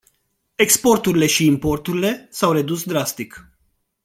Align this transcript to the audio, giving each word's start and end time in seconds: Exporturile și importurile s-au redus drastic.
Exporturile 0.55 1.25
și 1.27 1.45
importurile 1.45 2.27
s-au 2.31 2.51
redus 2.51 2.83
drastic. 2.83 3.49